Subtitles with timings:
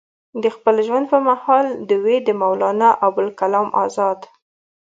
[0.41, 4.19] د خپل ژوند پۀ محال دوي د مولانا ابوالکلام ازاد